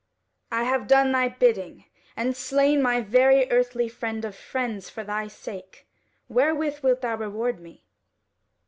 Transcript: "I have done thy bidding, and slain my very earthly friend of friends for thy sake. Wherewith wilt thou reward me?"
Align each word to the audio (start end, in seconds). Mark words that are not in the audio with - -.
"I 0.51 0.63
have 0.63 0.87
done 0.87 1.11
thy 1.11 1.27
bidding, 1.27 1.85
and 2.17 2.35
slain 2.35 2.81
my 2.81 3.01
very 3.01 3.47
earthly 3.51 3.87
friend 3.87 4.25
of 4.25 4.35
friends 4.35 4.89
for 4.89 5.03
thy 5.03 5.27
sake. 5.27 5.85
Wherewith 6.27 6.79
wilt 6.81 7.01
thou 7.01 7.15
reward 7.17 7.59
me?" 7.59 7.83